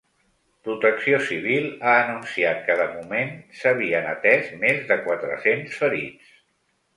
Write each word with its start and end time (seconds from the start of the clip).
Protecció 0.67 1.17
civil 1.25 1.67
ha 1.89 1.93
anunciat 1.97 2.63
que 2.69 2.77
de 2.79 2.87
moment 2.95 3.29
s’havien 3.59 4.09
atès 4.15 4.49
més 4.65 4.81
de 4.93 4.99
quatre-cents 5.05 5.77
ferits. 5.85 6.35